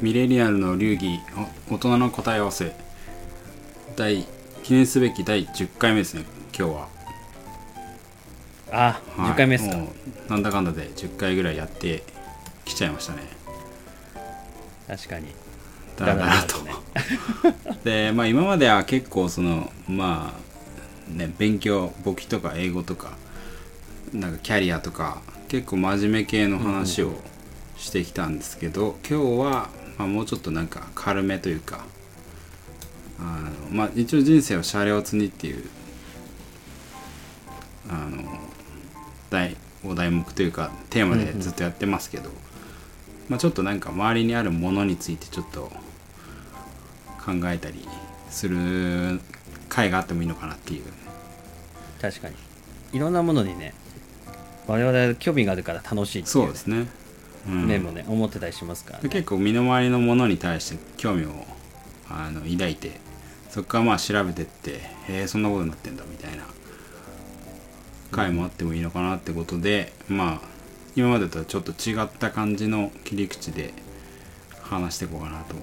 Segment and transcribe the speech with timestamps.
[0.00, 1.20] ミレニアルの流儀
[1.70, 2.74] お大人の答え合わせ。
[3.96, 4.26] 第
[4.62, 6.24] 記念すべき第10回目ですね
[6.56, 6.88] 今日は、
[8.70, 9.32] あ、はい。
[9.32, 9.78] 10回目ですか。
[10.28, 12.02] なんだかんだで10回ぐらいやって
[12.66, 13.22] きちゃいましたね。
[14.86, 15.28] 確かに。
[15.96, 16.72] だらだらとね。
[17.84, 23.12] でまあ今までは結構そのまあね勉強簿記とか英語とか
[24.12, 27.14] なんかキャリアとか結構真面目系の話を
[27.76, 29.68] してきたんですけど、今日は、
[29.98, 31.84] まあ、もうちょっとなんか軽めというか
[33.18, 35.64] あのまあ一応人生をシャレオツにっていう
[37.88, 38.22] あの
[39.30, 42.30] 題お題目というかテーマでずっとやってますけど、
[43.28, 45.70] まあ、ちょっとなんか周りにあるものについてちょっと
[47.24, 47.86] 考えたり
[48.28, 49.20] する
[49.68, 50.82] 回があってもいいのかなっていう。
[52.00, 52.34] 確かに。
[52.92, 53.74] いろんなものにね
[54.66, 56.88] 我々興味があるから楽しいっていそうですね、うん
[57.46, 61.30] 面もね思ってたりしますから、ね、結構身の回りのものに対して興味を
[62.08, 63.00] あの抱いて
[63.50, 66.44] そこからまあ調べてってへえそんなことになってんだみたいな
[68.10, 70.40] 回もあってもいいのかなってことで、まあ
[70.94, 73.74] 今までとはちょっと違った感じの切り口で
[74.62, 75.54] 話していこうかなと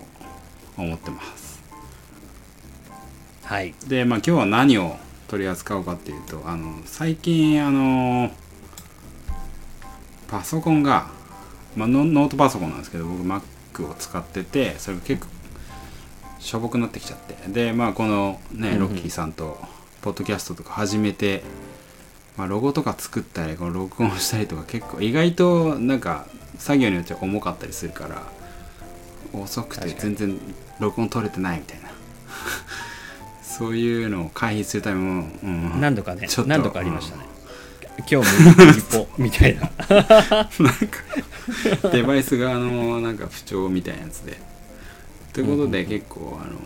[0.77, 1.63] 思ってます。
[3.43, 3.73] はい。
[3.87, 4.95] でまあ今日は何を
[5.27, 8.29] 取り扱おうかっていうとあの最近あの
[10.27, 11.09] パソコンが、
[11.75, 15.31] まあ、ノノートパソコンなんですけど僕 Mac を使っててそれが結構
[16.39, 17.35] しょぼくなってきちゃって。
[17.49, 18.79] でまあこのねうんうん。
[18.81, 19.57] ロッキーさんと
[20.01, 21.43] ポッドキャストとか始めて、
[22.37, 28.23] まあ、ロゴとか作ったりこの録音したりとか結構意外となんか作業によっては重かったりするから
[29.31, 30.37] 遅くて全然
[30.79, 31.89] 録音取れてないみたいな。
[33.41, 37.25] そういうのを回避するためも、うん、何度かね何度かありましたね、
[38.09, 39.61] 今日も一歩みたいな。
[39.61, 40.49] なんか
[41.91, 44.37] デバイス側のなんか不調みたいなやつで。
[45.33, 46.59] ということで結構あの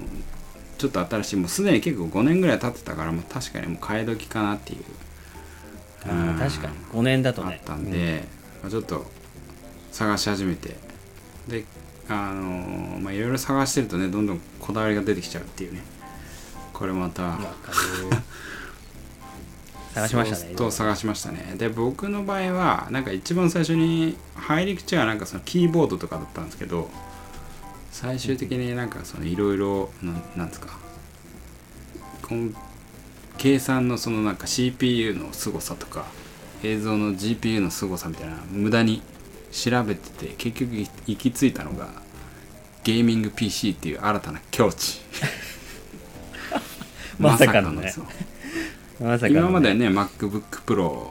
[0.77, 4.83] ちょっと新しいもうすでに結構5年ぐらい経ってたからもう確かにもう替え時かなっていう。
[6.03, 6.73] あー確かに。
[6.93, 7.59] 5年だとね。
[7.59, 8.23] あったんで、
[8.61, 9.05] まあ、ちょっと
[9.91, 10.75] 探し始めて。
[11.47, 11.63] で
[12.09, 15.81] あのまあいろいろ探してるとねどんどんこだわりが出てきちゃうっていうね。
[16.73, 17.39] これまた
[19.97, 21.55] 探しましたねと探しましたね。
[21.57, 26.89] で僕の場合はなんか一番最初に入り口はなんかそのキーボードとかだったんですけど
[27.91, 29.89] 最終的になんかそのいろいろ
[30.35, 30.77] なんですか
[33.37, 36.05] 計算のそのなんか CPU の凄さとか
[36.63, 39.01] 映像の GPU の凄さみたいな無駄に
[39.51, 41.87] 調べてて結局行き着いたのが
[42.83, 45.01] ゲーミング PC っていう新たな境地。
[47.19, 47.93] まさかのね
[48.99, 49.39] まさかのね。
[49.39, 51.07] 今まではね MacBookPro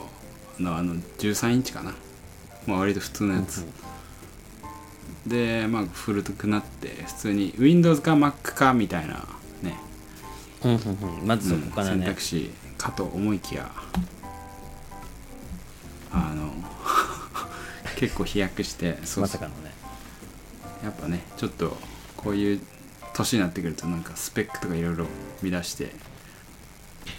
[0.61, 1.95] のあの13インチかな、
[2.67, 3.65] まあ、割と普通のやつ、
[5.27, 9.27] でまあ古くなって普通に Windows か Mac かみたいな
[9.63, 9.77] ね、
[10.65, 11.27] うんうんうん。
[11.27, 13.71] まずそこから選ね、択肢かと思いきや
[16.13, 16.53] あの
[17.97, 19.23] 結構飛躍してそう。
[19.23, 19.75] まさかのね。
[20.85, 21.77] やっぱねちょっと
[22.17, 22.61] こういう
[23.15, 25.07] 年になってくるとなんかスペックとかいろいろ
[25.43, 25.91] 見出して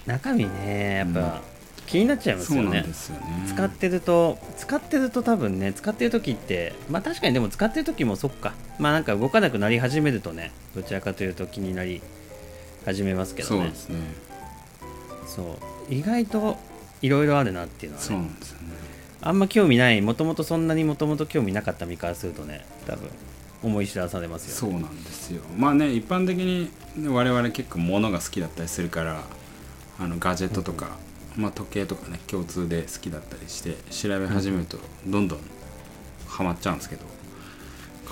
[0.07, 1.41] 中身ねやっぱ
[1.85, 2.81] 気になっちゃいますよね。
[2.81, 3.43] ですよね。
[3.47, 8.53] 使ってると使ってると多分ね使ってる時ってまあ確かにでも使ってる時もそっか。
[8.79, 12.01] まあなんか動かなくなり始めるとねどちらかというと気になり
[12.85, 13.61] 始めますけどね。
[13.61, 13.99] そうですね。
[15.27, 15.41] そ
[15.89, 15.93] う。
[15.93, 16.57] 意外と
[17.01, 18.29] いろいろあるなっていうのはそうねね。
[19.21, 23.09] あんま興味ないもともとそんなにもともと興味なかった身からするとね多分
[23.63, 25.41] 思い知らされますよ、ね、そうなんですよ。
[25.57, 26.69] まあね一般的に
[27.07, 29.23] 我々結構物が好きだったりするから
[29.99, 30.89] あのガジェットとか、
[31.35, 34.77] まあ、時計とかね共通で好きだったりして調べ始めると
[35.07, 35.39] どんどん
[36.27, 37.03] ハマっちゃうんですけど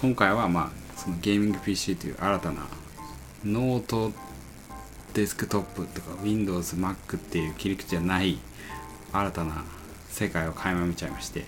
[0.02, 2.68] 今回はまあそのゲーミング PC という新たな
[3.46, 4.12] ノート
[5.14, 8.38] デスクトップとか WindowsMac っていう切り口じゃない
[9.14, 9.64] 新たな
[10.10, 11.46] 世界を垣間見ちゃいまして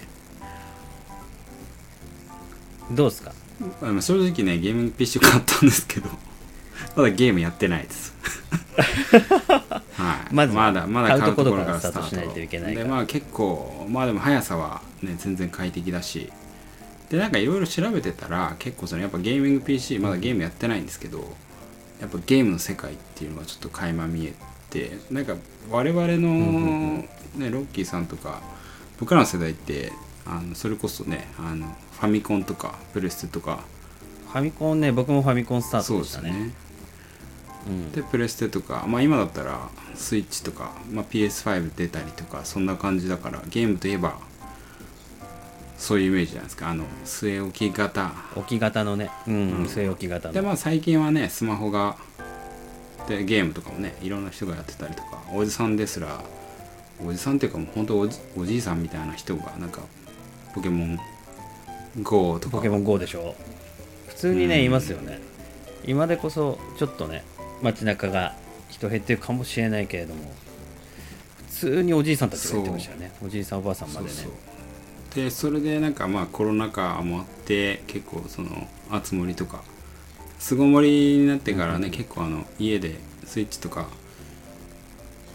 [2.91, 3.33] どうですか？
[3.81, 6.09] まあ正直ねゲーミング PC 買ったんですけど
[6.95, 8.13] まだゲームやってないです
[10.07, 16.31] はい、まずまだまだ買うところからスタートしないといけないでまあ結構まあでも速さはね全然快適だし。
[17.09, 21.19] でなんかいろいろ調べてたら結構そのやっぱゲーミング PC まだゲームやってないんですけど
[22.01, 24.33] やっぱゲームの世界っていうのがちょっと垣間見え
[24.69, 25.35] てなんか
[25.71, 28.41] 我々の、ね、ロッキーさんとか
[28.99, 29.93] 僕らの世代って
[30.25, 33.63] あのそれこそねあのファミコンとかプレステとか。
[34.27, 36.51] ファミコンね僕もファミコンスタートでしたね
[37.93, 44.19] でプレステとか、まあ、今だったらスイッチとか、まあ、PS5 出たりとかそんな感じだからゲームといえば
[45.77, 46.69] そういうイメージじゃないですか。
[46.69, 48.11] あの据え置き型。
[48.35, 49.11] 置き型のね。
[49.27, 49.65] うん、うん。
[49.65, 50.33] 据え置き型の。
[50.33, 51.97] でまあ最近はねスマホが
[53.07, 56.23] でゲームとかもねいろんな人がやってたりとかおじさんですら
[57.05, 59.81] おじさんっていうかもう本当おじおじいさんみたいな人がなんか
[60.55, 60.99] ポケモン
[62.01, 62.57] GO とか。
[62.57, 63.35] ポケモン GO でしょ。
[64.07, 64.65] 普通にね、うん。
[64.65, 65.19] いますよね。
[65.85, 67.23] 今でこそちょっとね
[67.61, 68.35] 街中が
[68.69, 70.21] 人減ってるかもしれないけれども
[71.49, 73.11] 普通におじいさんたちが言ってましたよね。
[73.25, 74.11] おじいさんおばあさんまでね。
[74.11, 75.23] そうそう。
[75.23, 79.63] でそれでなんかまあコロナ禍もあって結構その熱盛とか
[80.37, 82.95] 巣ごもりになってからね、結構あの家で
[83.25, 83.87] スイッチとか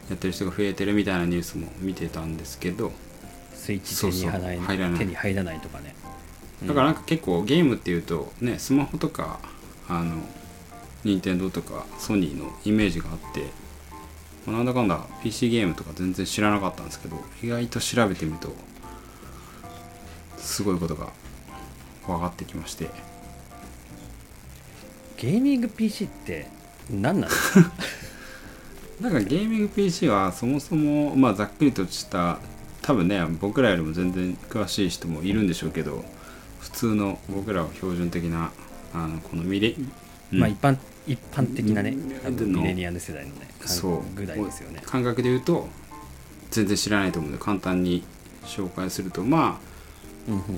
[0.09, 2.93] やってる人が増えてるみたいなニュースも見てたんですけど。
[3.55, 4.27] スイッチ手に
[4.61, 4.99] 入らない。
[4.99, 5.95] 手に入らないとかね。
[6.67, 9.41] だからなんか結構ゲームっていうとねスマホとか
[9.89, 10.17] あの
[11.05, 13.47] 任天堂とかソニーのイメージがあって
[14.47, 18.53] まあなんだかんだ PC ゲームとか全然知らなかったんですけど意外と調べてみると
[20.39, 21.11] すごいことが
[22.07, 22.91] 分かってきまして。
[25.23, 26.49] ゲーミング PC って
[26.91, 27.73] 何なんですか
[29.01, 32.41] なんかゲーミング PC はそもそもまあざっくりとした
[32.83, 36.05] 多分ね僕らよりも全然詳しい人もいるんでしょうけど
[36.59, 38.51] 普通の僕らは標準的な
[38.93, 39.77] あのこのミレ、
[40.33, 40.41] うん。
[40.41, 40.77] まあ一般
[41.07, 44.03] 一般的なねミレニアム世代のねそう。
[44.15, 44.81] ぐらいですよね。
[44.85, 45.69] 感覚で言うと
[46.51, 48.05] 全然知らないと思うので簡単に
[48.45, 49.61] 紹介するとま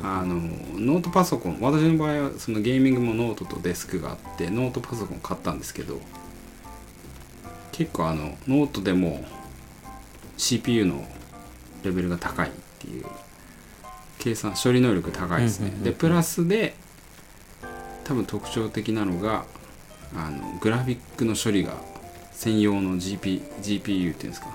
[0.02, 6.00] ああのノートパソコン私の場合はそのゲーミングもノートとデスクがあってノートパソコン買ったんですけど
[7.72, 9.24] 結構あのノートでも
[10.36, 11.06] CPU の
[11.82, 13.06] レベルが高いっていう
[14.18, 15.70] 計算処理能力高いですね。
[15.82, 16.74] でプラスで
[18.04, 19.46] 多分特徴的なのが
[20.16, 21.74] あのグラフィックの処理が
[22.32, 24.48] 専用の GP GPU っていうんですか？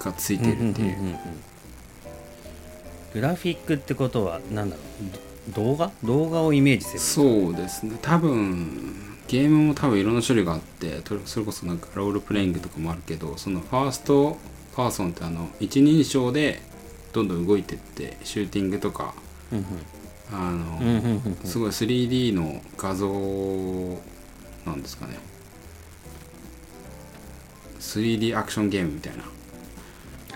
[0.00, 1.18] がついてるっていう。
[3.14, 5.52] グラフィックってことは何だろう？
[5.54, 6.98] ど動画動画をイメージする。
[7.00, 7.96] そうですね。
[8.02, 8.94] 多分
[9.28, 14.36] ゲームも多分いろんな種類があってとそれこそなんかロールプレイングとかもあるけどそのファースト
[14.76, 16.60] パーソンってあの一人称で
[17.12, 19.14] どんどん動いてってシューティングとか
[19.52, 19.64] うん
[20.32, 21.22] あの、うんうんうん。
[21.24, 23.08] うんすごい 3D の画像
[24.66, 25.18] なんですかね。
[27.80, 29.22] 3D アクションゲームみたいな、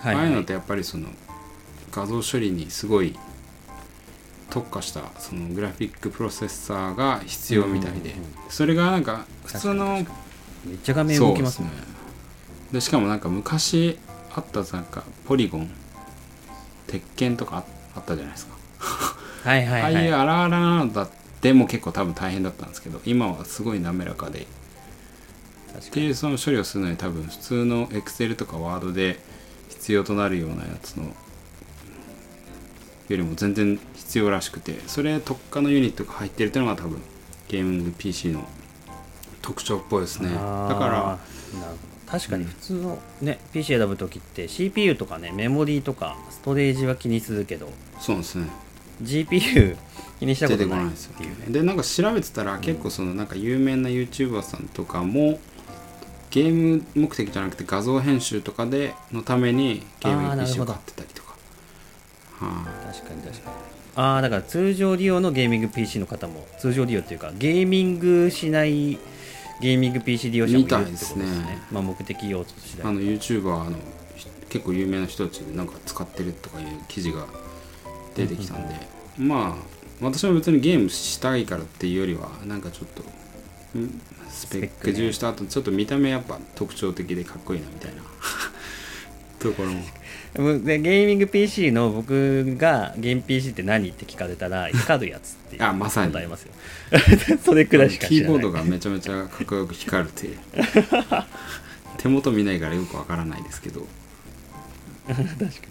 [0.00, 1.08] はいああいうのってやっぱりその
[1.90, 3.19] 画像処理にすごい
[4.48, 9.94] 特化したそのグラフィックプロセッサーが必要みたいで、うんうんうんそれがなんか普通の
[10.64, 11.70] めっちゃ画面動きますね。
[12.72, 13.98] でしかもなんか昔
[14.34, 15.70] あったなんかポリゴン
[16.87, 17.64] 鉄拳とかあ
[17.96, 18.56] あったじゃないですか、
[19.42, 21.10] はいはいああいうはい荒々なのだっ
[21.40, 24.46] ても結構多分大変だったんですけど今はすごい滑らかで。
[25.78, 29.19] っていうその処理をするのに多分普通の Excel とか Word で
[29.69, 31.12] 必要となるようなやつのよ
[33.08, 37.00] りも全然必要らしくてそれ特化のユニットが入ってるっていうのが多分
[37.48, 38.46] ゲーミング PC の
[39.42, 40.28] 特徴っぽいですね。
[40.28, 41.20] だからなるほど
[42.06, 47.70] 確かに普通のね PC 選ぶ時って CPU とかねメモリーとかストレージは気にするけど。
[48.00, 48.48] そうですね
[49.02, 49.76] GPU
[50.19, 51.14] 気にしたことないっこないですよ。
[51.17, 55.41] ていうねでなんか調べてたら結構そのなんか有名な YouTuber さんとかも
[56.31, 61.35] ゲーム目的じゃなくて画像編集とかでのためにゲームあーなる PC を買ってたりとか。
[62.38, 63.56] はい確かに確かに。
[63.97, 68.99] ああだから通常利用のゲーミング PC の方も通常利用っていうかゲーミングしない
[69.61, 71.25] ゲーミング PC 利用者もいるってことですね。
[71.25, 71.62] ですね。
[71.73, 72.87] まあ目的用途次第。
[72.87, 73.76] あの YouTuber あの
[74.16, 77.26] ひ結構有名な人たちでなんか使ってるとかいう記事が
[78.14, 78.75] 出てきたんで、
[79.19, 83.02] まあ私も別にゲームしたいからっていうよりはなんかちょっと
[83.79, 88.02] んスペック重視した後ちょっと見た目やっぱ特徴的でかっこいいなみたいな。
[89.38, 89.85] ところも。
[90.64, 96.12] でゲーミング PC の僕がゲーム PC って何って聞かれたら光るやつってあまさに。
[96.12, 96.52] 答えますよ。
[97.45, 100.38] それくらいしかキーボードがめちゃめちゃかっこよく光るっていう。
[101.99, 103.87] 手元見ないからよくわからないですけど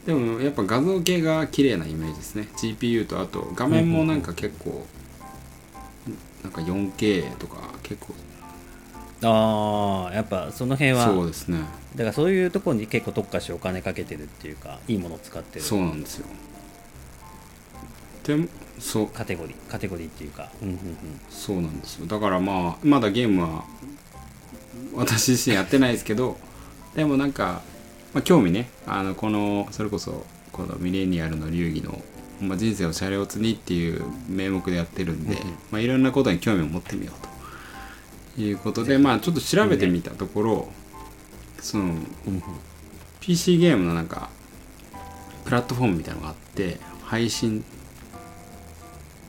[0.05, 2.47] でもやっぱ画像系が綺麗なイメージですね。
[2.57, 4.85] GPU とあと画面もなんか結構
[6.43, 8.13] なんか 4K とか結構。
[9.21, 11.59] ああやっぱその辺はそうですね。
[11.95, 15.65] だからそういうところに結構特化してお金かけてるっていうかいいものを使ってる。
[15.65, 16.25] そうなんですよ。
[18.23, 18.47] でも
[18.79, 19.07] そう。
[19.07, 20.79] カテゴリーカテゴリーっていうか、うんうんうん、
[21.29, 22.05] そうなんですよ。
[22.07, 23.65] だからまあまだゲームは
[24.95, 26.37] 私自身やってないですけど
[26.95, 27.61] でもなんか、
[28.13, 32.01] まあ、興味ねあのこのそれこそこのミレニアルの流儀の、
[32.41, 35.57] まあ、人生を車両積にっていう名目でやってるんで、うんうん。
[35.71, 37.29] まあ、いろんなことに興味を持ってみようと。
[38.41, 40.69] いうことでまあちょっと調べてみたところ
[41.59, 41.95] その
[43.19, 44.29] PC ゲームのなんか
[45.43, 47.65] プラットフォームみたいなのがあって配信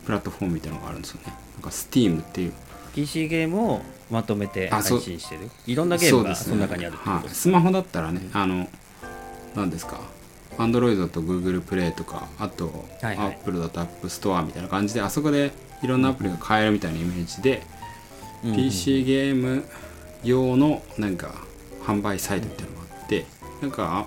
[0.04, 1.34] プラットフォームみたいなのがあるんですよね。
[1.54, 2.52] なんか Steam っていう。
[2.94, 5.50] PC ゲームをまとめて配信してる？
[5.66, 8.68] いろんなゲームがその中にあるってことはい、スマホだったらねあの
[9.54, 10.00] 何ですか
[10.58, 13.34] ？Android と Google プレイとかあと、はいはい。
[13.34, 15.52] Apple だと App Store みたいな感じであそこで
[15.82, 17.62] いろんなアプリが買えるみたいなイメージで、
[18.44, 19.64] うんうん PC ゲーム
[20.24, 21.34] 用のなんか
[21.84, 23.26] 販売サイトみたいなのがあって
[23.60, 24.06] なんかは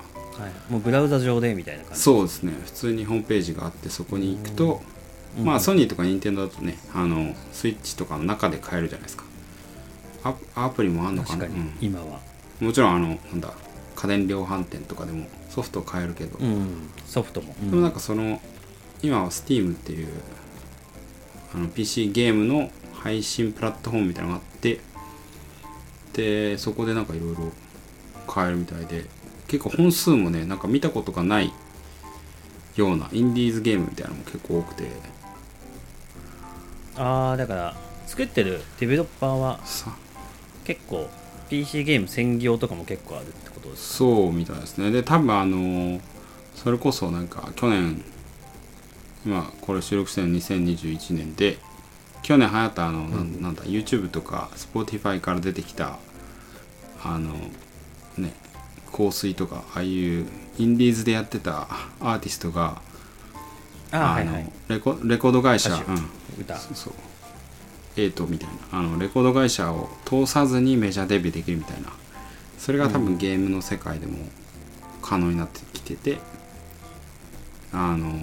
[0.69, 1.99] い、もうブラウザ上でみたいな感じ？
[1.99, 2.53] そうですね。
[2.65, 4.81] 普通にホームページがあってそこに行くと、
[5.37, 9.23] うんまあソニーとか任天堂だとねあのスイッチとかの中で買えるじゃないですか
[10.23, 11.45] アアプリもあんのかな？
[11.45, 11.77] 確かにうん。
[11.81, 12.19] 今は、
[12.59, 13.53] もちろんあのなんだ
[13.95, 17.69] 家電量販店とかでもソフトを買えるけど、うん、ソフトも、うん。
[17.71, 18.41] でもなんかその
[19.01, 20.07] 今は Steam っていう
[21.53, 24.79] あの PC ゲームの配信プラットフォームみたいなのがあって
[26.13, 27.51] でそこでなんかいろいろ
[28.27, 29.05] 買えるみたいで
[29.47, 31.51] 結構本数もねなんか見たことがない
[32.75, 34.87] ようなインディーズゲームみたいなのも結構多くて。
[36.95, 37.75] ああだから
[38.05, 39.95] 作ってるデベロッパーはさ
[40.63, 41.09] 結構
[41.49, 44.91] PC ゲーム専業とかも結構あるってことですそうみたいですね。
[44.91, 45.99] で多分あの
[46.55, 48.03] それこそなんか去年
[49.25, 51.57] 今これ収録してるの2021年で
[52.21, 55.97] 去年流行ったあの、なんなんだ YouTube とか Spotify から出てきた
[57.03, 57.33] あの
[58.17, 58.33] ね
[58.91, 59.87] 香水とかああい
[60.21, 60.25] う
[60.57, 61.67] インディーズでやってた
[61.99, 62.81] アーティストが
[63.91, 64.43] ああはいはい。
[64.43, 66.57] のレコレコード会社、うん、歌。
[66.57, 66.93] そう
[67.95, 68.79] そうエイトみたいな。
[68.79, 71.89] あのレコード会社を通さずにメジャーデビューできるみたいな。
[72.57, 74.17] それが多分ゲームの世界でも
[75.01, 76.17] 可能になってきてて、
[77.71, 78.13] あの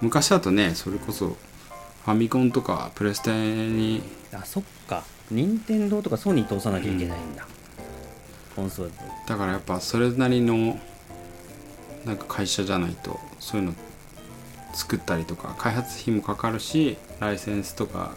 [0.00, 4.02] 昔だとねそれこそファミコンとかプレステに。
[4.32, 5.04] あそっか。
[5.30, 7.46] 任天堂とかソニー通さなきゃいけないんだ、
[8.56, 8.92] コンソール
[9.26, 10.78] だからやっぱそれなりの
[12.04, 13.74] なんか会社じゃないとそういうの
[14.72, 18.12] 作ったりとか開発費もかかるしライセンスとか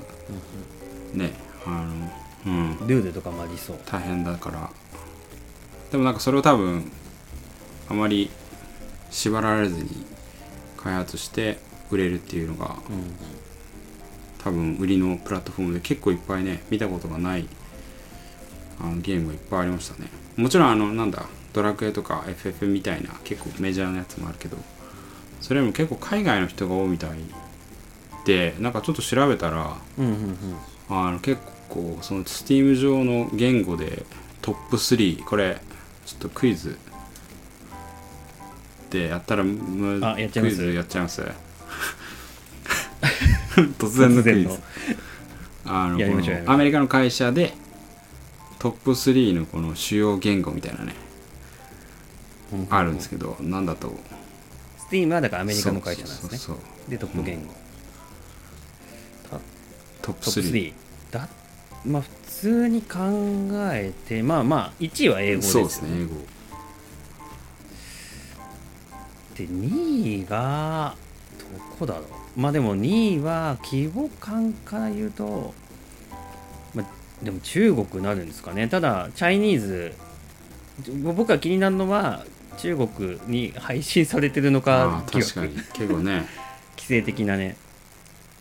[1.13, 1.31] ね
[1.65, 2.49] あのう
[2.83, 2.87] ん。
[2.87, 3.79] ルールとかもありそう。
[3.85, 4.69] 大変だから。
[5.91, 6.91] でもなんかそれを多分
[7.89, 8.29] あまり
[9.11, 10.05] 縛られずに
[10.77, 11.59] 開発して
[11.91, 13.15] 売れるっていうのがうん
[14.43, 17.47] 多分売りのプラットフォームで結構いっぱいね見たことがない
[18.81, 20.09] あのゲームがいっぱいありましたね。
[20.35, 24.57] もちろんあのなんだドラクエとか FF みたいな結構メジャーなやつもあるけど
[25.43, 27.09] それよりも結構海外の人が多いみたい
[28.25, 30.37] でなんかちょっと調べたらうんうんうん。
[30.89, 34.05] あの結構その Steam 上の言語で
[34.41, 35.57] トップ3これ
[36.05, 36.77] ちょっとクイズ
[38.89, 40.55] でやったらむあやっちゃいます？
[40.55, 41.21] クイズやっちゃいます？
[43.77, 44.59] 突然のクイズ。
[45.65, 45.95] あの
[46.45, 47.53] アメリカの会社で
[48.59, 50.95] トップ3のこの主要言語みたいなね
[52.69, 54.12] あるんですけどなんだとス
[54.93, 56.57] ティームはだからアメリカの会社なんですね。
[56.87, 57.51] でトップ言語、
[60.03, 60.73] トップトップ3 3
[61.09, 61.27] だ
[61.83, 62.99] まあ普通に考
[63.73, 66.11] えてまあまあ1位は英語ですよそうですね英語。
[69.35, 70.95] で2位が
[71.39, 71.45] ど
[71.79, 72.05] こだろう。
[72.39, 75.55] まあでも2位は規模感から言うと、
[76.75, 76.85] まあ、
[77.23, 78.67] でも中国になるんですかね。
[78.67, 79.93] ただチャイニーズ
[81.03, 82.25] 僕が気になるのは
[82.57, 85.61] 中国に配信されてるのあか確か惑に。
[85.73, 86.25] 結構ね。
[86.77, 87.55] 規制的なね。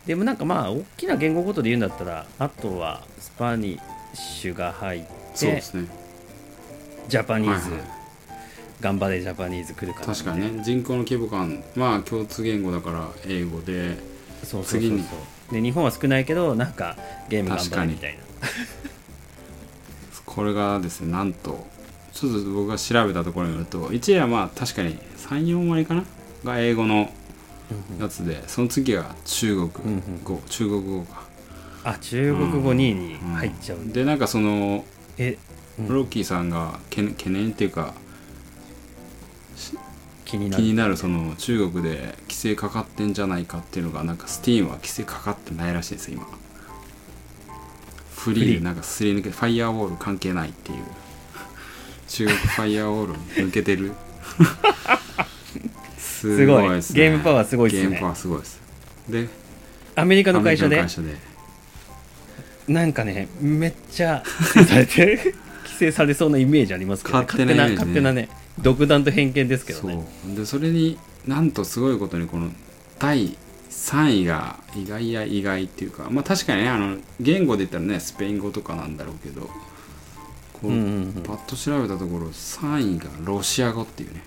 [0.05, 3.81] でもなんかまあ大きな言語ごとで言うんだったらあとはスパニッ
[4.13, 5.87] シュが入ってそうですね。
[7.07, 7.89] ジャパニーズ、はいはい。
[8.81, 10.63] 頑張れジャパニーズ来るから、確かにね。
[10.63, 13.97] 人口の規模感まあ共通言語だから英語で
[14.43, 15.03] そうそうそう次に。
[15.03, 15.07] そ
[15.51, 16.97] うで日本は少ないけどなんか
[17.29, 18.23] ゲーム頑張るみたいな。
[20.25, 21.65] これがですねなんと
[22.13, 26.03] ちょっと僕が調べたところによると1位はまあ確かに34割かな？
[26.43, 27.11] が英語の
[27.99, 30.23] やつでその次が中国うんうん。
[30.23, 31.23] 語、中国語か。
[31.85, 34.85] あ中国語2位に入っちゃう、でなんかその
[35.17, 35.37] え、
[35.79, 35.87] うん。
[35.89, 37.93] ロッキーさんが懸懸念っていうか
[40.23, 40.63] 気になる。
[40.63, 46.25] 気になるその中国で規制かかってんじゃないかっていうのがなんか Steam は規制かかってないらしいです今。
[48.15, 50.83] フリーなんかすり抜けファイヤーウォール関係ないっていう
[52.07, 53.91] 中国ファイヤーウォール抜けてる。
[55.97, 56.99] すごいですね。
[56.99, 57.81] ゲームパワーすごいっすね。
[57.83, 58.61] ゲームパワーすごいです。
[59.09, 59.27] で
[59.95, 60.83] アメリカの会社で？
[62.67, 65.33] なんかねめっちゃ規制されて
[65.65, 67.75] 規制されそうなイメージありますけど、ね、勝手なね。
[67.75, 68.29] 勝手なね
[68.59, 70.37] 独断と偏見ですけどそねう。
[70.37, 72.51] でそれになんとすごいことにこの
[72.99, 73.35] 第
[73.69, 79.49] 3位が意外や意外っていうかまあ確かにねあの言語で言ったらねスペイン語とかなんだろうけど
[80.63, 81.23] こう、うんうんうん。
[81.23, 84.23] パッと調べたところ3位がロシア語っていうね。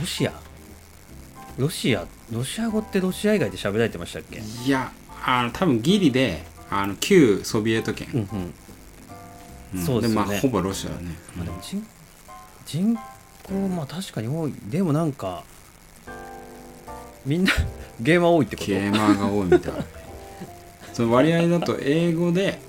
[0.00, 0.32] ロシア？
[1.56, 2.04] ロシア？
[2.32, 4.40] ロシア語ってロシア以外で喋られてましたっけ？
[4.66, 4.90] いや
[5.24, 8.28] あの多分ギリであの旧ソビエト圏、うん
[9.74, 9.80] うん。
[9.80, 9.84] ん。
[9.84, 10.26] そうですよね。
[10.28, 11.84] まあほぼロシアだね、まあでも人
[12.66, 12.96] 人
[13.42, 14.54] 口まあ確かに多い。
[14.68, 15.44] でもなんか
[17.26, 17.52] みんな
[18.00, 18.68] ゲーマー多いってこと？
[18.68, 19.72] ゲーマーが多いみたい
[20.92, 22.60] その割合だと英語で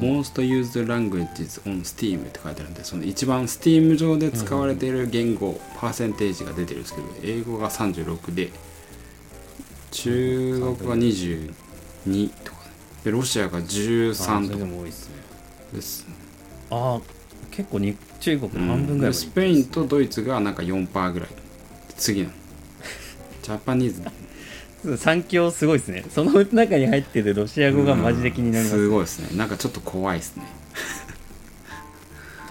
[0.00, 8.50] Most used languages on Steam って書いてあるんでその一番 Steam 上で使われている言語、パーセンテージが出てるんですけど英語が36で。
[9.90, 12.70] 中国が22とかね。
[13.04, 14.92] でロシアがあ13それでとかも多いで
[15.80, 16.14] すね。
[16.70, 17.00] ああ
[17.50, 21.28] 結構に中国の半分ぐらいまででスペインとドイツがなんか4%ぐらい。
[21.96, 22.34] 次なの。
[23.42, 24.02] ジャパニーズ
[24.96, 26.04] 三強すごいですね。
[26.10, 29.36] その中に入ってるロシア語がマジで気になります,、すごいですね。
[29.36, 30.44] なんかちょっと怖いですね。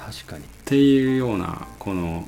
[0.05, 0.43] 確かに。
[0.43, 2.27] っていうようなこの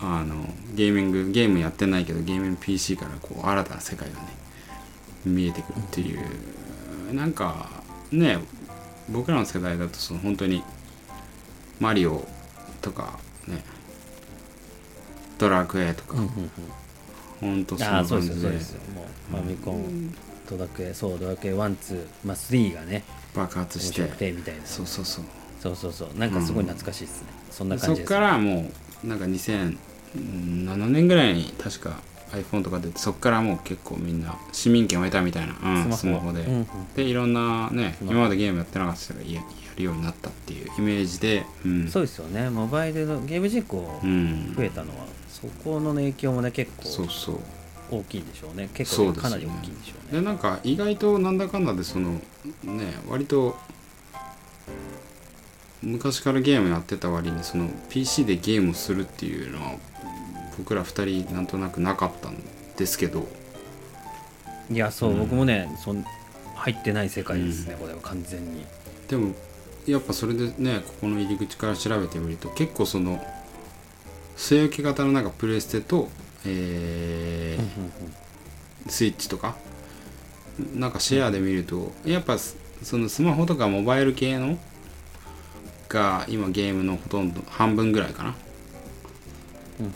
[0.00, 4.20] あのゲーミングゲームやってないけどゲーミング PC からこう新たな世界がね
[5.24, 6.20] 見えてくるっていう。
[7.14, 7.68] なんか
[8.10, 8.38] ね
[9.10, 10.62] 僕らの世代だとその本当に
[11.80, 12.26] マリオ
[12.80, 13.62] とかね
[15.38, 16.50] ドラクエとか、うんうんうん
[17.40, 18.80] 本当そんああそうですそうですよ。
[18.94, 20.14] もうファミコン
[20.48, 24.02] ドラクエそうドラクエワンツーまあ3がね爆発して。
[24.02, 24.66] 面白くてみたいな。
[24.66, 25.24] そうそうそう。
[25.60, 26.18] そうそうそう。
[26.18, 28.70] なんかすごい懐かしいですね、そんな感じですそっからも
[29.04, 29.76] うなんか2007
[30.86, 31.96] 年ぐらいに確か
[32.42, 36.32] iPhone とか出てそっからもう結構みんな市民権を得たみたいな、うん、スマホ。
[36.32, 36.66] で、うんうん。
[36.94, 39.42] でいろんなね今までゲームやってなかった人がやや
[39.76, 41.88] るようになったっていうイメージでうん。
[41.88, 42.50] そうですよね。
[42.50, 44.54] モバイルのゲーム人口うん。
[44.56, 47.38] 増えたのは、そこの影響もね結構そうそう。
[47.88, 48.68] 大きいんでしょうね。
[48.74, 49.22] 結そうですね。
[49.22, 50.20] 構かなり大きいんでしょうね。
[50.20, 52.20] でなんか意外となんだかんだでそのね
[53.08, 53.56] 割と
[55.82, 59.74] 昔からゲームやってた割にその PC でゲームをするっていうのは
[60.58, 62.36] 僕ら2人なんとなくなかったん
[62.76, 63.26] ですけど。
[64.70, 65.18] いやそう、うん。
[65.20, 66.04] 僕もねそん
[66.54, 68.64] 入ってない世界ですね、これは完全に。
[69.08, 69.34] でも
[69.86, 73.24] やっぱそれでねここの入り口から調べてみると結構その
[74.36, 76.08] 据え置き型のなんかプレステと、
[76.44, 78.10] えー
[78.88, 79.56] スイッチとか
[80.74, 84.58] なんかシェアで見るとやっぱそのスマホとかモバイル系の
[85.88, 88.28] が今ゲームのほとんど半分ぐらいかな。
[88.30, 88.45] うんうん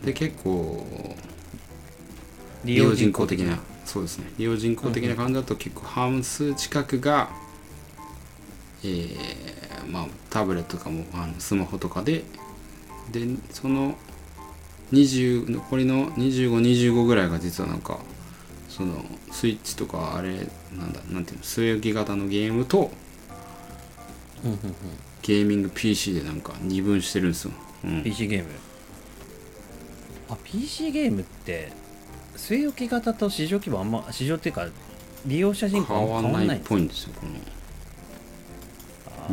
[0.04, 0.86] で結構
[2.64, 4.30] 利利用人口的なそうですね。
[4.38, 7.30] 利用人口的な感じだと結構半数近くが、
[8.84, 12.22] えーまあタブレットとかもあのスマホとかで
[13.12, 13.96] でその
[14.92, 17.98] 20残りの2525ぐらいが実はなんか
[18.68, 22.90] そのスイッチとかあれなんだなんていうの据え置き型のゲームと
[25.22, 27.52] ゲーミング PC でなんか二分してるんですよ、
[27.84, 28.48] うん、PC ゲーム
[30.30, 31.72] あ PC ゲームって
[32.36, 34.66] 据え置き型と市場規模あんま市場っていうか
[35.26, 37.32] 利用者人口あんま変わんないっぽいんですよこの。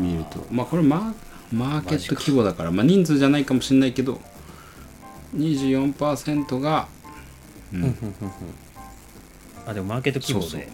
[0.03, 0.45] 見ると。
[0.51, 4.19] まあこれマーマーケット規模だからまあ人数じゃないかもしれないけど
[5.35, 6.87] 24%が、
[7.73, 8.27] うんうんうんうん。
[8.27, 8.31] うん。
[9.65, 10.45] あでもマーケット規模で。
[10.49, 10.69] そうそう。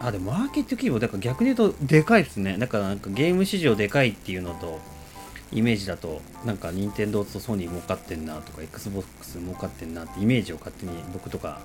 [0.00, 2.56] あでもマーケット規模だから逆に言うとでかいですね。
[2.58, 4.80] だからなんかゲーム市場でかいっていうのと
[5.52, 11.60] イメージだとなんか任天堂とソニー儲かってんなとか XBOX 儲かってんなってイメージを勝手に僕とか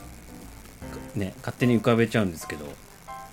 [1.15, 2.65] ね勝手に浮かべちゃうんですけど、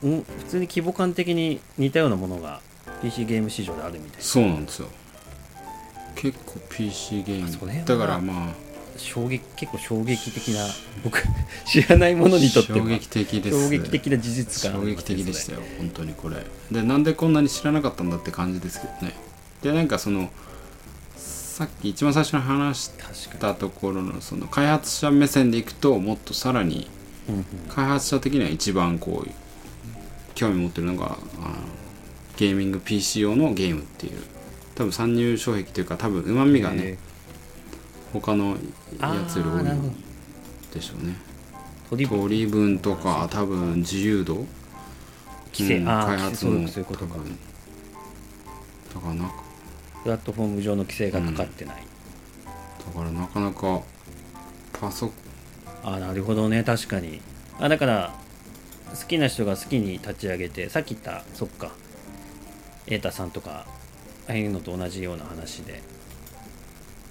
[0.02, 2.60] うん、普通に規模感的に似たようなものが
[3.02, 4.22] PC ゲーム市場であるみたいな。
[4.22, 4.88] そうなんですよ。
[6.16, 7.84] 結構 PC ゲーム。
[7.84, 8.54] だからまあ
[8.96, 10.66] 衝撃結構衝撃的な
[11.04, 11.22] 僕
[11.64, 12.78] 知らないものにとっては。
[12.78, 13.64] 衝撃的です。
[13.64, 16.44] 衝撃的な事実感衝撃的でしたよよ本当にこれ。
[16.70, 19.29] でなんでこんなに知らなかったんだって感じですけどね
[19.62, 20.30] でなんかその
[21.16, 26.88] さっき一番最初に話したところのその開発者目線でいくともっとさらに
[27.68, 29.30] 開発者的には一番こう
[30.34, 31.16] 興味持ってるのがあの
[32.36, 34.22] ゲーミング PC 用のゲームっていう
[34.74, 36.98] 多分参入障壁というか多分うまみがねへ
[38.12, 38.56] 他の
[39.00, 39.64] やつより多い
[40.74, 41.14] でしょうね。
[41.90, 44.46] ー取り分とか多分自由度。
[45.52, 47.24] 規制、うん開発もそういうこと分。
[48.94, 49.30] だからなだ
[50.02, 51.84] プラットフォーム上の規制がかかってない、
[52.94, 53.82] からなかなか
[54.72, 55.10] パソ
[55.82, 56.62] ああなるほどね。
[56.64, 57.20] 確かに。
[57.58, 58.14] あだから
[58.90, 61.72] 好きな人が好きに立ち上げてさっき言ったそっか。
[62.86, 63.66] 瑛太さんとか
[64.28, 65.82] ああいうのと同じような話で。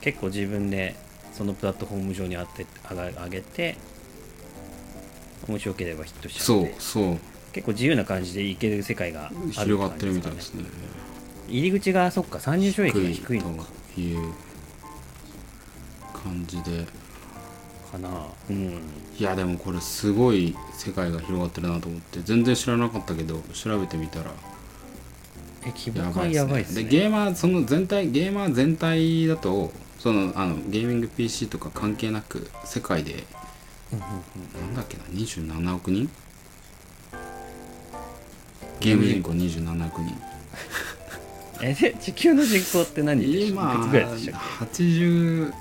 [0.02, 0.96] 結構自分で
[1.34, 3.76] そのプラットフォーム上に当て上げて
[5.48, 6.76] 面白ければヒットしちゃそうって。
[6.80, 7.18] そう
[7.52, 10.64] 結構自由な感じでいける世界があるって感じ広がってるみたいですね
[11.50, 13.66] 入り口がそっか参入障壁が低いのか。
[13.96, 14.34] という
[16.14, 16.86] 感じで。
[17.92, 18.10] かな。
[18.50, 18.82] うん。
[19.18, 22.20] いやでもこれすごい世界が広がってるなと思って。
[22.22, 24.32] 全然知らなかったけど調べてみたら。
[25.66, 26.84] え規模やば感やばいっすね。
[26.84, 33.26] でゲーマーその全体ゲーマー全体だとそのあのゲーミング PC とか関係なく世界で
[33.92, 34.68] うんうんうん。
[34.68, 36.10] なんだっけな27億人？
[38.80, 40.29] ゲーム人口27億人
[41.64, 45.54] えで地球の人口って何人今いくつぐらいでしたっ80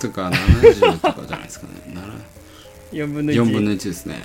[0.00, 1.72] とか70とかじゃないですかね。
[2.90, 4.16] け4分の1 4分の1ですね。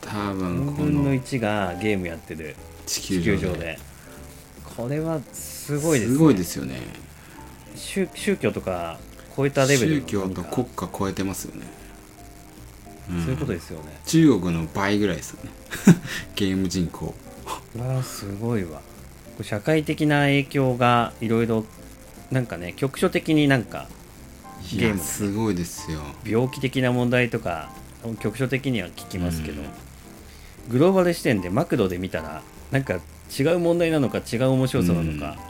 [0.00, 2.56] 多4分こ分のの1がゲームやってる。
[2.86, 3.38] 地地球上で。
[3.38, 3.78] 球上で。
[4.76, 6.80] これはすごいです、ね、すごいですよね。
[7.76, 8.98] 宗宗教とか
[9.36, 11.66] 超えたレベル宗教と国家超えてますよね、
[13.14, 13.22] ん。
[13.22, 14.00] そういうことですよね。
[14.06, 15.50] 中国の倍ぐらいですよね。
[16.34, 17.14] ゲーム人口。
[17.78, 18.80] わあすごいわ
[19.42, 21.64] 社会的な影響がいろいろ
[22.30, 23.88] なんかね局所的になんか
[24.72, 26.00] ゲームすごいですよ。
[26.24, 27.70] 病気的な問題とか
[28.20, 29.68] 局所的には聞きますけど、うん。
[30.70, 33.00] グローバル視点でマクドで見たらなんか
[33.38, 35.36] 違う問題なのか違う面白さなのか、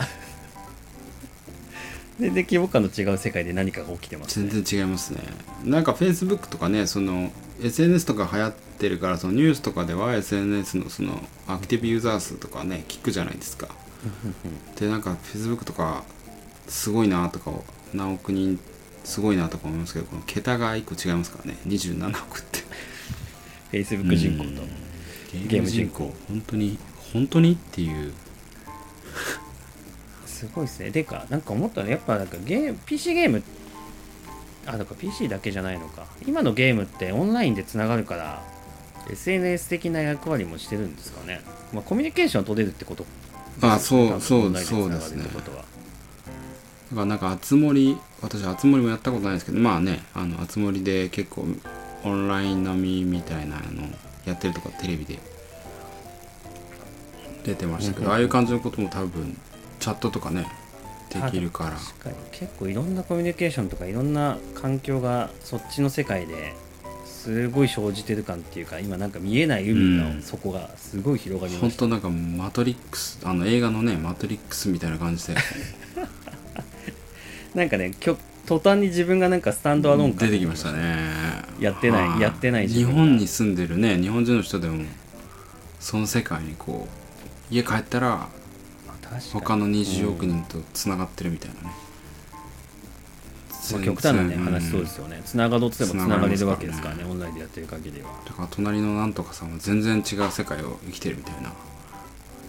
[2.18, 4.48] 全然規模感の違う世界で何かが起きてますね。
[4.48, 5.20] 全然違いますね。
[5.64, 13.68] なんか Facebook とかねその SNS とか流行ってるからそのニュースとかでは SNS のそのアクティブユーザー数とかね聞くじゃないですか。
[14.76, 16.04] でなんか Facebook とか
[16.68, 17.52] すごいなとか
[17.92, 18.58] 何億人
[19.04, 21.58] すごいなとか思いますけどこの桁が1個違いますからね。
[21.66, 22.64] 27億って。
[23.72, 24.62] Facebook 人口と、
[25.48, 26.12] ゲーム人口。
[26.28, 26.78] 本当に
[27.12, 28.12] 本当にっていう。
[30.26, 30.90] すごいですね。
[30.90, 33.42] でかなんか思ったねやっぱなんかゲーム PC ゲーム
[34.66, 36.06] あだから PC だけじゃないのか。
[36.26, 38.42] 今のゲームってオンラインでつながるから
[39.10, 43.04] SNS 的な役割もしてるんですかね、まあ、コミュニケーションを取れるってこと。
[43.60, 45.24] あそうそうそうですね。
[45.24, 51.46] だからなんかあつ森私あつ森もやったことないですけどまあねあのあつ森で結構
[52.04, 53.62] オンライン並みみたいなの
[54.24, 55.18] やってるとかテレビで。
[57.44, 58.08] 出てましたけうんうんうん。
[58.08, 59.36] どああいう感じのことも多分
[59.78, 60.46] チャットとかね
[61.22, 61.70] できるから。
[61.72, 62.16] 確かに。
[62.32, 66.54] 結構いろんなコミュニケーションとかいろんな環境がそっちの世界で
[67.04, 75.34] すごい生じてる感っていうか今なんか見えない海うんの底がすごい広がりました、本当なんかマトリックスあの映画のねマトリックスみたいな感じで。
[77.54, 81.08] なんかねきょ途端に自分がなんかスタンドアローン感出てきましたね。
[81.60, 82.20] やってないはい。
[82.20, 84.84] やってない自日本に住んでるね日本人の人でも
[85.80, 86.86] その世界にこ
[87.50, 88.28] う家帰ったら
[89.32, 91.74] 他の20億人とつながってるみたいなね、
[93.72, 95.22] まあ、極端なね話そうですよね。
[95.24, 98.10] つながろうとしてもつながれるわけですからね繋オンラインでやってる限りは。
[98.26, 101.52] だから隣のなんとかさんは全然違う世界を生きてるみたいな。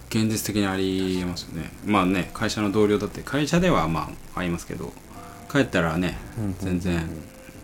[0.10, 1.72] 現実的にありえますよね。
[1.86, 4.94] まあね会社の同僚だって会社ではまあ会いますけど
[5.52, 6.18] 帰ったらね
[6.60, 7.10] 全然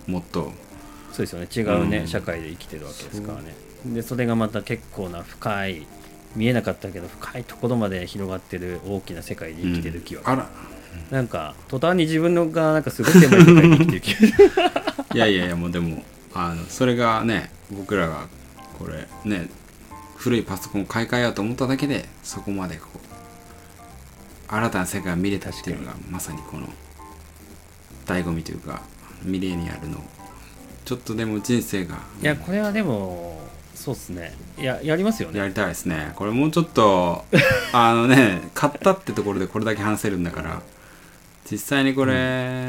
[0.08, 0.52] もっと
[1.12, 1.48] そうですよね。
[1.54, 2.08] 違うね、うん。
[2.08, 3.54] 社会で生きてるわけですからね。
[3.86, 5.88] でそれがまた結構な深い
[6.36, 10.50] 見えなかったけど深いところまで広がってる大きな世界で生きてる気は、あら。
[11.10, 14.28] なんか途端に自分のがなんかすごい狭い世界で生きてる気が。
[15.16, 18.28] いやいやいやもうでもあのそれがね僕らが
[18.78, 19.50] これね
[20.16, 22.98] 古いパソコンを買い替えようと思っただけでそこまでこう
[24.48, 26.68] 新たな世界が見れたっていうのがまさにこの
[28.06, 28.82] 醍醐味というか
[29.24, 30.04] ミレニアルの
[30.86, 33.40] ちょっとでも人生がいやこれはでも
[33.84, 34.32] そうっすね。
[34.60, 35.40] いややりますよね。
[35.40, 36.12] やりたいですね。
[36.16, 37.26] これもうちょっと
[37.74, 40.62] あのね買ったってところでこれだけ話せるんだから
[41.50, 42.14] 実際にこれ、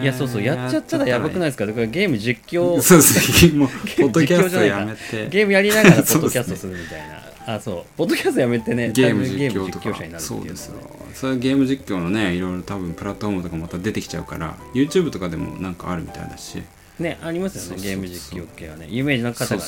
[0.03, 0.43] いやそうそう。
[0.43, 1.67] やっちゃったらやばくないですか？
[1.67, 2.81] だからゲーム実況。
[2.83, 3.69] そうですねもう
[4.01, 5.29] ポッドキャストやめて。
[5.29, 6.99] ゲームやりながらポッドキャストするみたい
[7.47, 7.85] な、あそう。
[7.97, 8.91] ポッドキャストやめてね。
[8.93, 9.91] ゲーム実況とか。
[9.91, 10.75] 者になるっていうそですよ。
[11.15, 16.63] そういうゲーム実況のねいろいろ多分プラットフォームとかまた出てきちゃうから YouTube とかでもなんかあるみたいだし
[17.03, 18.87] ねありますよねゲーム実況系はね。
[18.89, 19.65] 有名な方がね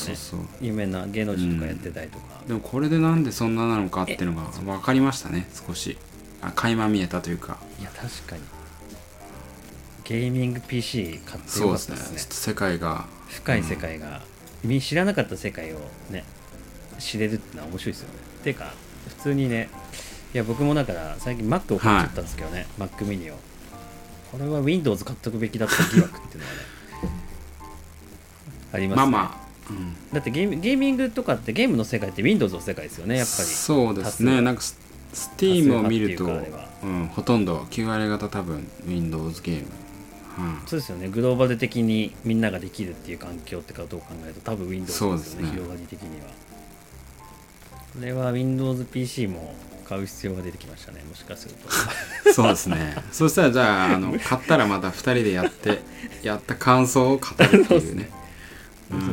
[0.61, 5.97] 有名な芸能人とかやってたりとか、でもこれでなんでそんななのかっていうのが分かりましたね少し。
[6.41, 7.57] あ垣間見えたというか。
[7.79, 8.41] いや確かに。
[10.03, 11.95] ゲーミング PC 買ってそうですね。
[11.95, 12.19] よかったですね。
[12.19, 13.05] ちょっと世界が。
[13.27, 14.21] 深い世界が、
[14.63, 16.23] み知らなかった世界をね
[16.99, 18.13] 知れるってのは面白いですよね。
[18.43, 18.71] ていうか
[19.07, 19.69] 普通にね
[20.33, 23.37] いや僕もだから最近 Mac を買っちゃったんですけどね、Mac mini を。
[24.31, 26.59] これは Windows 買っとくべきだった疑惑っていうのはね
[28.75, 29.11] ありますね。
[29.11, 33.47] まあまあ、うん、だってゲームゲーミングとかってゲームの世界って Windows の世界ですよねやっぱり。
[33.47, 34.41] そうですね。
[34.41, 34.79] なんかス
[35.13, 39.67] Steam を見ると、うん、ほとんど9割方多分 Windows ゲーム、
[40.37, 41.07] うん、そうですよね。
[41.07, 45.49] グローバル的にみんなができるっていう環境ってことを考えると多分 Windows ですよねそうですね。
[45.51, 46.27] 広がり的には。
[47.93, 49.55] これは WindowsPC も
[49.87, 51.69] 買う必要が出てきましたねもしかすると。
[52.33, 52.95] そうですね。
[53.11, 55.79] そしたらじゃああの買ったらまた2人でやって
[56.21, 58.09] やった感想を語るっていうね
[58.89, 59.11] そうそう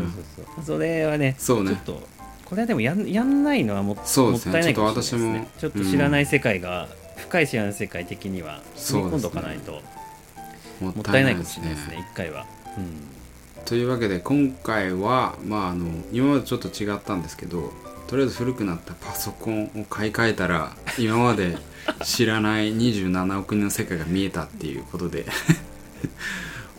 [0.57, 0.65] そう。
[0.65, 1.37] それはね。
[1.39, 2.09] そうねちょっと
[2.45, 4.53] これはでもやんやんないのはもそうですね。
[4.53, 5.49] もったいないかもしれないですね。
[5.57, 6.89] ちちょっと私もょっと知らない世界が、
[7.23, 9.81] 深い知らない世界的には踏み込んどかないと
[10.81, 17.73] ももったいないかもしれないですね一回は、うん、というわけで今回はまああの今までちょっと違ったんですけど
[18.07, 21.57] とりあえず古くなったパソコンを買い替えたら 今まで
[22.05, 25.25] 知らない27億人の世界が見えたっていうことで。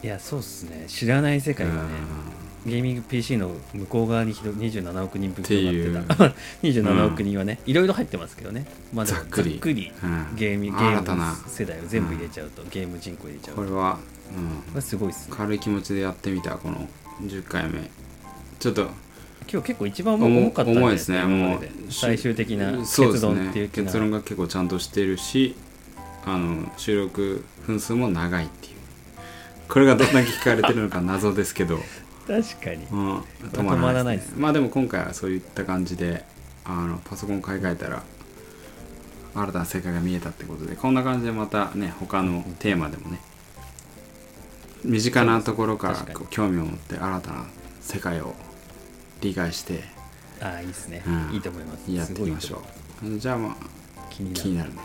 [0.04, 0.84] いやそうっすね。
[0.88, 1.80] 知らない世界がね
[2.66, 6.24] ゲーミング PC の向こう側に広27億人分広がってた。
[6.64, 8.66] 27 億人はねいろいろ入ってますけどね。
[8.94, 9.56] まあざっくり。
[9.56, 10.36] うん。
[10.36, 11.34] ゲームゲ新たな。
[11.34, 13.62] ーム世代を全部入れちゃうと、ゲーム人口入れちゃうと。
[13.62, 14.00] ここれは、
[14.76, 15.38] れすごいっすうん、ね。
[15.38, 16.88] 軽い気持ちでやってみたこの
[17.24, 17.90] 10回目。
[18.60, 18.90] ちょっと
[19.52, 21.60] 今日結構一番重かったんじゃない重いですねもう。
[21.60, 25.56] で最終的な結論っていうね結論が結構ちゃんとしてるし
[26.26, 28.74] あの収録分数も長いっていう。
[29.68, 31.80] これがどんだけ聞かれてるのか謎ですけど、
[32.28, 32.86] 確かに。
[32.86, 34.36] うん、止まらないですね。
[34.38, 36.24] まあでも今回はそういった感じで
[36.66, 38.04] あのパソコン買い替えたら
[39.36, 43.20] 新たな世界が見えたってことでこんな感じでまたね他のテーマでもね
[44.84, 47.46] 身近なところからこう興味を持って新たな
[47.82, 48.36] 世界を
[49.22, 49.84] 理解して
[50.42, 51.34] ああいいですね、うん。
[51.36, 51.92] いいと思います。
[51.92, 52.62] やっていきましょ
[53.04, 53.18] う。
[53.18, 53.56] じゃあまあ
[54.10, 54.80] 気になるね。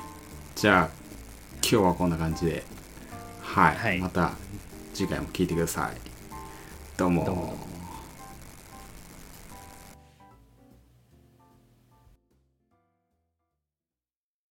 [0.55, 0.91] じゃあ
[1.55, 2.65] 今日はこんな感じで。
[3.41, 3.99] はい、はい。
[3.99, 4.33] また
[4.95, 6.08] 次回も聞いてください
[6.99, 7.78] どうも。